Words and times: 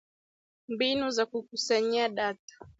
Mbinu 0.69 1.09
za 1.11 1.25
Kukusanyia 1.25 2.09
Data 2.09 2.55